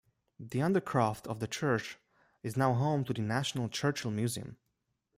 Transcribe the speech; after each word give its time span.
The 0.39 0.61
undercroft 0.61 1.27
of 1.27 1.39
the 1.41 1.47
Church 1.47 1.99
is 2.41 2.57
now 2.57 2.73
home 2.73 3.03
to 3.03 3.13
the 3.13 3.21
National 3.21 3.69
Churchill 3.69 4.09
Museum. 4.09 4.57